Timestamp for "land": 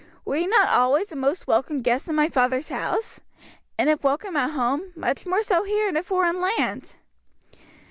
6.41-6.95